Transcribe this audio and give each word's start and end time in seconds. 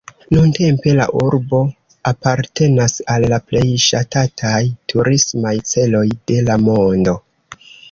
Nuntempe 0.35 0.93
la 0.99 1.03
urbo 1.19 1.59
apartenas 2.11 2.95
al 3.17 3.27
la 3.35 3.39
plej 3.51 3.63
ŝatataj 3.89 4.65
turismaj 4.95 5.55
celoj 5.75 6.05
de 6.33 6.43
la 6.51 6.61
mondo. 6.67 7.19